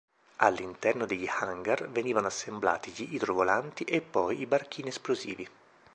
All'interno 0.37 1.05
degli 1.05 1.27
hangar 1.27 1.87
venivano 1.91 2.25
assemblati 2.25 2.89
gli 2.89 3.13
idrovolanti 3.13 3.83
e 3.83 4.01
poi 4.01 4.39
i 4.41 4.47
barchini 4.47 4.89
esplosivi. 4.89 5.47